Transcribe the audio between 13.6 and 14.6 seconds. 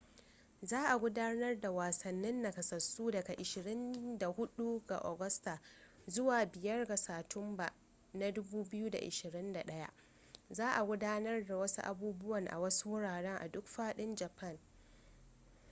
fadin japan